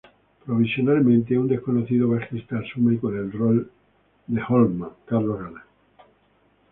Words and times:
Provisionalmente, 0.45 1.37
un 1.37 1.47
desconocido 1.47 2.09
bajista 2.09 2.57
asume 2.57 2.97
con 2.97 3.15
el 3.15 3.31
rol 3.31 3.69
de 4.25 4.41
Holman, 4.49 4.89
Carlos 5.05 5.37
Gana. 5.39 5.63